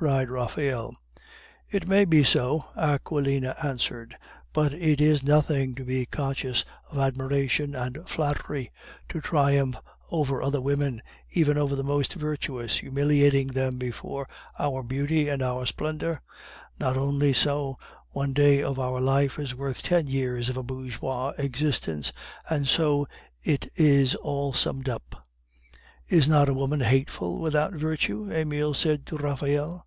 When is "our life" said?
18.78-19.36